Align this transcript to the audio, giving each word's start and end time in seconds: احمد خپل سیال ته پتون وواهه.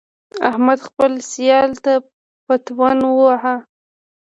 احمد 0.49 0.79
خپل 0.87 1.11
سیال 1.31 1.71
ته 1.83 1.93
پتون 2.45 2.97
وواهه. 3.05 3.55